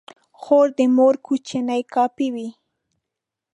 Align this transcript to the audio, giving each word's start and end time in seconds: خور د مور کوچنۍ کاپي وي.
خور 0.41 0.67
د 0.77 0.79
مور 0.95 1.13
کوچنۍ 1.25 1.81
کاپي 1.93 2.27
وي. 2.35 2.49